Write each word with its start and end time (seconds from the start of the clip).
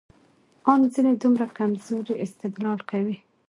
ان 0.71 0.81
ځينې 0.93 1.13
دومره 1.23 1.45
کمزورى 1.57 2.15
استدلال 2.25 2.79
کوي، 2.89 3.17